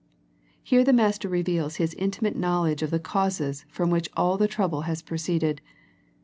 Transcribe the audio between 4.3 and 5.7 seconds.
the trouble has proceeded.